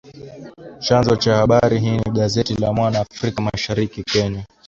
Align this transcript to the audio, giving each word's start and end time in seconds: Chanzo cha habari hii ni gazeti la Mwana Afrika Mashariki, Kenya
Chanzo 0.79 1.15
cha 1.15 1.35
habari 1.37 1.79
hii 1.79 1.97
ni 1.97 2.11
gazeti 2.11 2.55
la 2.55 2.73
Mwana 2.73 2.99
Afrika 2.99 3.41
Mashariki, 3.41 4.03
Kenya 4.03 4.45